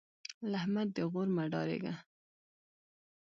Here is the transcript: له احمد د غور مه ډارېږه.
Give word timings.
له 0.49 0.55
احمد 0.61 0.87
د 0.95 0.97
غور 1.11 1.27
مه 1.35 1.43
ډارېږه. 1.51 1.93